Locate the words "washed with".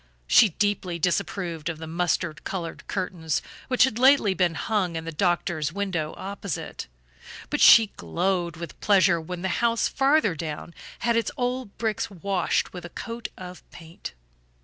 12.09-12.83